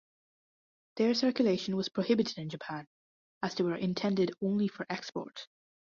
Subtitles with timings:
[0.95, 2.87] Their circulation was prohibited in Japan,
[3.43, 5.45] as they were intended only for export.